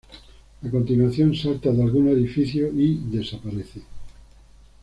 [0.65, 3.83] A continuación, salta de algunos edificios y desaparece.